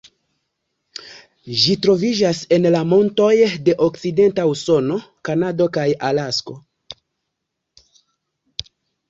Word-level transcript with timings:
Ĝi 1.63 1.75
troviĝas 1.85 2.39
en 2.57 2.65
la 2.75 2.81
montoj 2.93 3.35
de 3.67 3.75
okcidenta 3.89 4.47
Usono, 4.55 4.99
Kanado 5.31 5.69
kaj 5.79 5.85
Alasko. 6.11 6.57